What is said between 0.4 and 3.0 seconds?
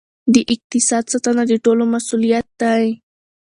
اقتصاد ساتنه د ټولو مسؤلیت دی.